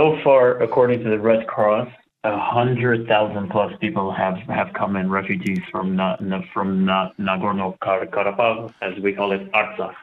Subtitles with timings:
[0.00, 1.88] so far, according to the Red Cross,
[2.24, 6.16] hundred thousand plus people have, have come in refugees from Na,
[6.54, 9.94] from Na, Nagorno Karabakh, as we call it, Artsakh.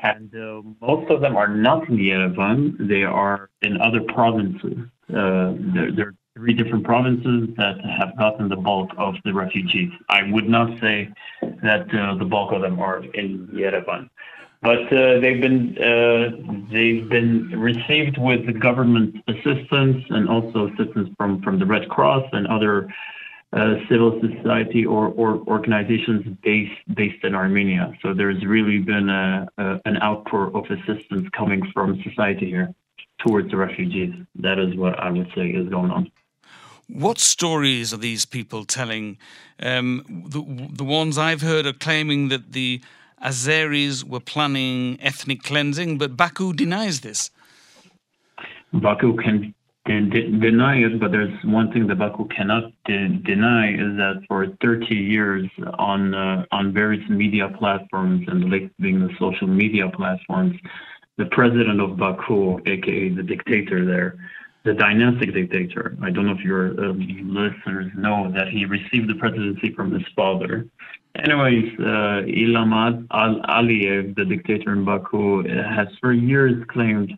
[0.00, 4.78] And uh, most of them are not in Yerevan; they are in other provinces.
[5.08, 9.90] Uh, there, there, are three different provinces that have gotten the bulk of the refugees.
[10.08, 11.08] I would not say
[11.40, 14.10] that uh, the bulk of them are in Yerevan
[14.64, 16.30] but uh, they've been uh,
[16.72, 22.46] they've been received with government assistance and also assistance from from the Red Cross and
[22.46, 22.88] other
[23.52, 27.92] uh, civil society or, or organizations based based in Armenia.
[28.00, 32.74] So there's really been a, a, an outpour of assistance coming from society here
[33.18, 34.14] towards the refugees.
[34.36, 36.10] That is what I would say is going on.
[36.88, 39.18] What stories are these people telling?
[39.60, 42.80] Um, the the ones I've heard are claiming that the
[43.24, 47.30] Azeris were planning ethnic cleansing, but Baku denies this.
[48.72, 49.54] Baku can
[49.86, 54.94] deny it, but there's one thing that Baku cannot de- deny is that for 30
[54.94, 60.56] years on uh, on various media platforms and like being the social media platforms,
[61.18, 64.16] the president of Baku, aka the dictator there,
[64.64, 65.96] the dynastic dictator.
[66.02, 70.06] I don't know if your uh, listeners know that he received the presidency from his
[70.16, 70.66] father,
[71.16, 77.16] Anyways, uh, Ilham Aliyev, the dictator in Baku, has for years claimed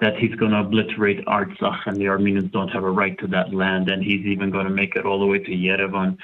[0.00, 3.52] that he's going to obliterate Artsakh and the Armenians don't have a right to that
[3.52, 6.16] land, and he's even going to make it all the way to Yerevan.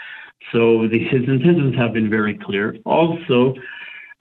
[0.52, 2.77] So the, his intentions have been very clear.
[2.84, 3.55] Also,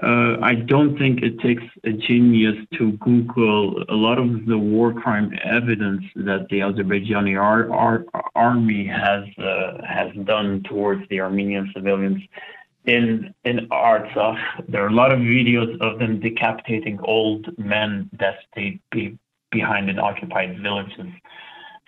[0.02, 4.94] uh, I don't think it takes a genius to Google a lot of the war
[4.94, 11.72] crime evidence that the Azerbaijani ar- ar- army has uh, has done towards the Armenian
[11.76, 12.22] civilians
[12.88, 18.10] in in Artsakh, uh, there are a lot of videos of them decapitating old men
[18.20, 19.18] that stayed be
[19.52, 21.12] behind in occupied villages.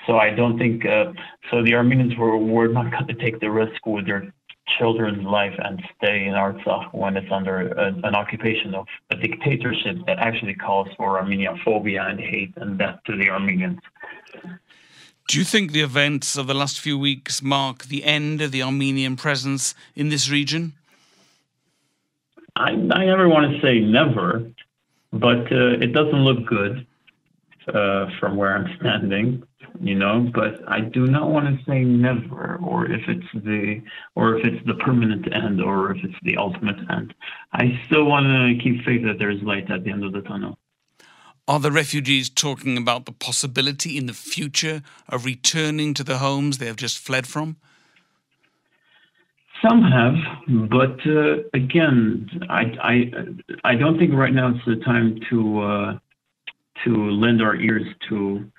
[0.06, 1.14] So I don't think uh,
[1.50, 1.64] so.
[1.64, 4.34] The Armenians were were not going to take the risk with their
[4.78, 9.16] children's life and stay in Artsakh uh, when it's under a, an occupation of a
[9.16, 13.80] dictatorship that actually calls for Armeniaphobia and hate and death to the Armenians.
[15.28, 18.64] Do you think the events of the last few weeks mark the end of the
[18.64, 20.74] Armenian presence in this region?
[22.56, 24.52] I, I never want to say never,
[25.12, 26.86] but uh, it doesn't look good
[27.74, 29.44] uh, from where I'm standing,
[29.80, 30.30] you know.
[30.34, 33.82] But I do not want to say never, or if it's the,
[34.16, 37.14] or if it's the permanent end, or if it's the ultimate end.
[37.54, 40.58] I still want to keep faith that there's light at the end of the tunnel.
[41.48, 46.60] Are the refugees talking about the possibility in the future of returning to the homes
[46.60, 47.58] they have just fled from?
[49.62, 50.16] Some have,
[50.70, 53.12] but uh, again, I, I
[53.66, 56.00] I don't think right now it's the time to uh,
[56.86, 58.50] to lend our ears to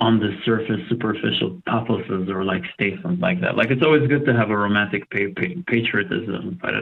[0.00, 3.56] on the surface superficial pathoses or like statements like that.
[3.56, 6.74] Like it's always good to have a romantic pa- pa- patriotism, but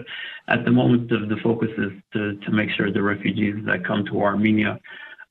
[0.48, 4.04] at the moment the, the focus is to, to make sure the refugees that come
[4.06, 4.80] to Armenia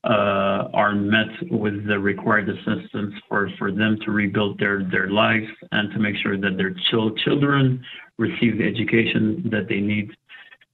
[0.03, 5.47] uh, are met with the required assistance for, for them to rebuild their, their lives
[5.71, 7.83] and to make sure that their chil- children
[8.17, 10.11] receive the education that they need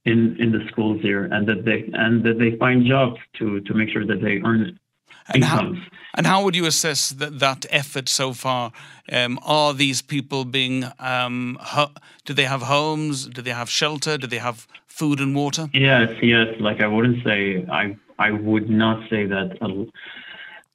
[0.04, 3.74] in, in the schools here and that they and that they find jobs to, to
[3.74, 4.78] make sure that they earn
[5.32, 5.74] and how,
[6.14, 8.72] and how would you assess that, that effort so far?
[9.12, 11.92] Um, are these people being, um, ho-
[12.24, 13.26] do they have homes?
[13.26, 14.18] Do they have shelter?
[14.18, 15.68] Do they have food and water?
[15.72, 16.48] Yes, yes.
[16.58, 19.58] Like I wouldn't say I I would not say that.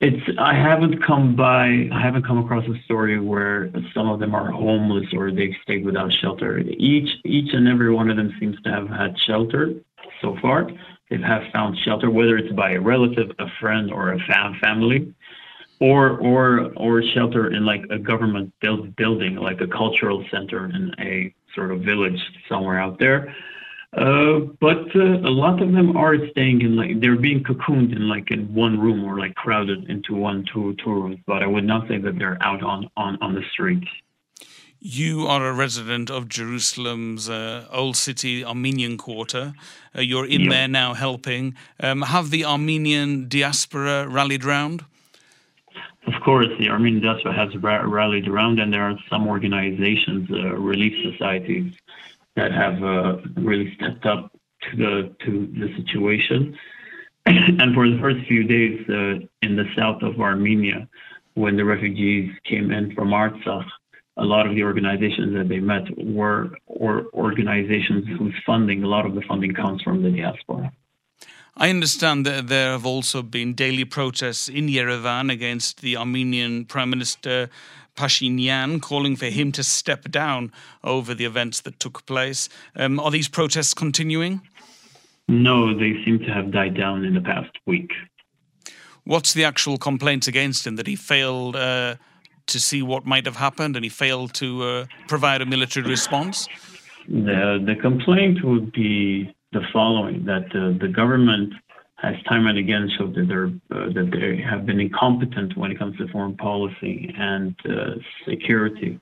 [0.02, 4.36] It's I haven't come by I haven't come across a story where some of them
[4.36, 6.60] are homeless or they've stayed without shelter.
[6.60, 9.74] Each each and every one of them seems to have had shelter
[10.22, 10.70] so far.
[11.10, 15.14] They have found shelter, whether it's by a relative, a friend, or a fam- family,
[15.80, 20.92] or or or shelter in like a government build, building, like a cultural center in
[21.00, 22.20] a sort of village
[22.50, 23.34] somewhere out there.
[23.96, 28.10] Uh, but uh, a lot of them are staying in like they're being cocooned in
[28.10, 31.18] like in one room or like crowded into one two two rooms.
[31.26, 33.88] But I would not say that they're out on on on the streets.
[34.82, 39.53] You are a resident of Jerusalem's uh, Old City Armenian Quarter.
[39.98, 41.56] Uh, you're in there now helping.
[41.80, 44.86] Um, have the Armenian diaspora rallied round?
[46.06, 50.53] Of course, the Armenian diaspora has ra- rallied around, and there are some organizations, uh,
[50.56, 51.74] relief societies,
[52.35, 56.58] that have uh, really stepped up to the to the situation.
[57.26, 60.87] and for the first few days uh, in the south of Armenia,
[61.34, 63.66] when the refugees came in from Artsakh,
[64.17, 69.05] a lot of the organizations that they met were or organizations whose funding, a lot
[69.05, 70.72] of the funding comes from the diaspora.
[71.57, 76.90] I understand that there have also been daily protests in Yerevan against the Armenian Prime
[76.90, 77.49] Minister
[77.96, 80.52] Pashinyan, calling for him to step down
[80.84, 82.49] over the events that took place.
[82.75, 84.41] Um, are these protests continuing?
[85.29, 87.91] No, they seem to have died down in the past week.
[89.05, 90.75] What's the actual complaint against him?
[90.75, 91.96] That he failed uh,
[92.47, 96.49] to see what might have happened and he failed to uh, provide a military response?
[97.07, 101.53] The, the complaint would be the following that uh, the government
[101.96, 105.79] has time and again showed that they're uh, that they have been incompetent when it
[105.79, 107.96] comes to foreign policy and uh,
[108.28, 108.99] security.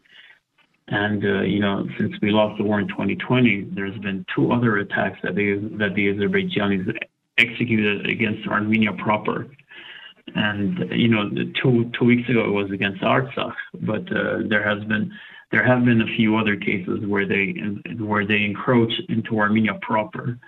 [0.89, 4.77] And uh, you know, since we lost the war in 2020, there's been two other
[4.77, 6.95] attacks that they that the Azerbaijanis
[7.39, 9.47] executed against Armenia proper.
[10.35, 11.29] And you know,
[11.61, 15.11] two two weeks ago it was against Artsakh, but uh, there has been
[15.53, 17.53] there have been a few other cases where they
[18.00, 20.39] where they encroach into Armenia proper.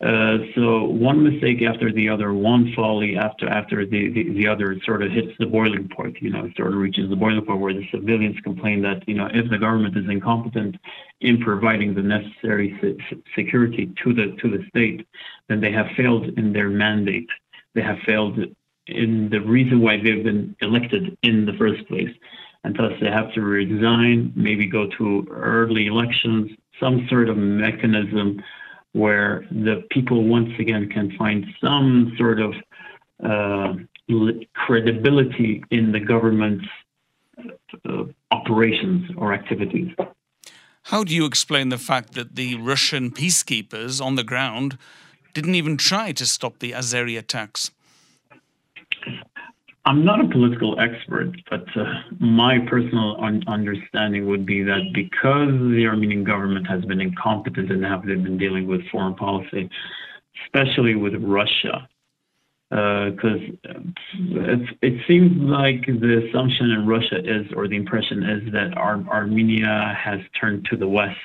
[0.00, 4.80] Uh, so one mistake after the other, one folly after after the, the, the other
[4.86, 6.16] sort of hits the boiling point.
[6.22, 9.16] You know, it sort of reaches the boiling point where the civilians complain that you
[9.16, 10.76] know if the government is incompetent
[11.20, 15.06] in providing the necessary se- security to the to the state,
[15.48, 17.28] then they have failed in their mandate.
[17.74, 18.38] They have failed
[18.86, 22.14] in the reason why they've been elected in the first place
[22.64, 26.50] and thus they have to resign, maybe go to early elections,
[26.80, 28.42] some sort of mechanism
[28.92, 32.54] where the people once again can find some sort of
[33.24, 33.74] uh,
[34.54, 36.66] credibility in the government's
[37.88, 39.90] uh, operations or activities.
[40.84, 44.78] How do you explain the fact that the Russian peacekeepers on the ground
[45.34, 47.70] didn't even try to stop the Azeri attacks?
[49.88, 51.84] I'm not a political expert, but uh,
[52.20, 57.82] my personal un- understanding would be that because the Armenian government has been incompetent in
[57.82, 59.70] how they've been dealing with foreign policy,
[60.44, 61.88] especially with Russia,
[62.68, 63.80] because uh,
[64.82, 69.96] it, seems like the assumption in Russia is, or the impression is, that Ar- Armenia
[69.98, 71.16] has turned to the West.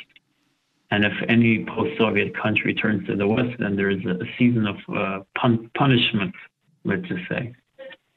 [0.89, 4.67] And if any post Soviet country turns to the West, then there is a season
[4.67, 6.33] of uh, pun- punishment,
[6.85, 7.53] let's just say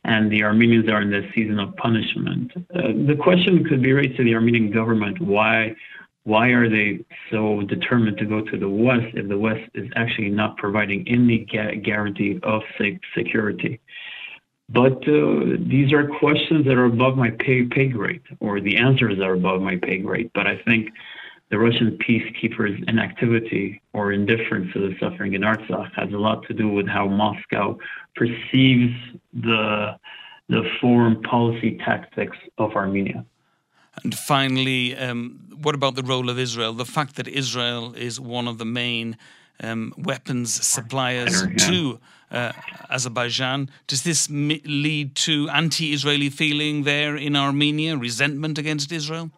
[0.07, 2.53] and the Armenians are in this season of punishment.
[2.57, 5.75] Uh, the question could be raised to the Armenian government: Why,
[6.23, 10.31] why are they so determined to go to the West if the West is actually
[10.31, 11.39] not providing any
[11.85, 12.63] guarantee of
[13.15, 13.81] security?
[14.69, 19.19] But uh, these are questions that are above my pay, pay grade, or the answers
[19.21, 20.31] are above my pay grade.
[20.35, 20.89] But I think
[21.51, 26.55] the Russian peacekeepers' inactivity or indifference to the suffering in Artsakh has a lot to
[26.55, 27.79] do with how Moscow
[28.15, 28.95] perceives
[29.33, 29.97] the
[30.49, 33.25] the foreign policy tactics of Armenia.
[34.05, 36.73] And finally, um, what about the role of Israel?
[36.73, 39.17] The fact that Israel is one of the main
[39.61, 41.69] um, weapons suppliers yeah.
[41.69, 41.99] to
[42.31, 42.53] uh,
[42.91, 49.31] Azerbaijan, does this lead to anti-Israeli feeling there in Armenia, resentment against Israel?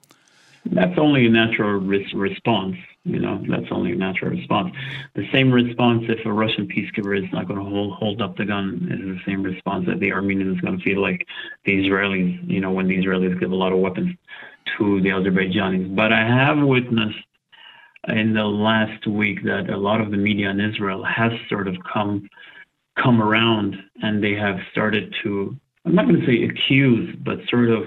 [0.72, 2.76] That's only a natural res- response.
[3.04, 4.74] You know, that's only a natural response.
[5.14, 8.44] The same response if a Russian peacekeeper is not going to hold, hold up the
[8.44, 11.26] gun is the same response that the Armenian is going to feel like
[11.64, 14.14] the Israelis, you know, when the Israelis give a lot of weapons
[14.76, 15.94] to the Azerbaijanis.
[15.96, 17.18] But I have witnessed
[18.08, 21.76] in the last week that a lot of the media in Israel has sort of
[21.90, 22.28] come
[23.02, 25.56] come around and they have started to
[25.88, 27.84] I'm not going to say accuse, but sort of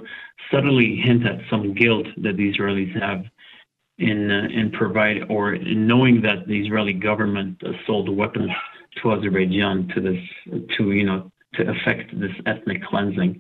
[0.52, 3.26] subtly hint at some guilt that the Israelis have
[4.00, 8.50] in uh, in provide or in knowing that the Israeli government uh, sold weapons
[9.02, 10.20] to Azerbaijan to this
[10.78, 13.40] to you know to affect this ethnic cleansing.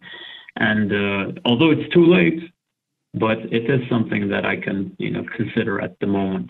[0.58, 2.39] And uh, although it's too late,
[3.15, 6.50] but it is something that I can you know consider at the moment.